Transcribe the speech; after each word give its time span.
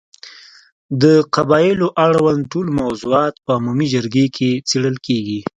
د 1.01 1.03
قبایلو 1.35 1.87
اړوند 2.05 2.41
ټول 2.51 2.67
موضوعات 2.81 3.33
په 3.45 3.51
عمومي 3.57 3.87
جرګې 3.93 4.25
کې 4.35 4.51
څېړل 4.69 4.97
کېږي. 5.05 5.39